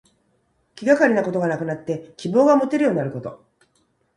[0.73, 3.45] 気がかりなことがなくなって希望がもてるようになること。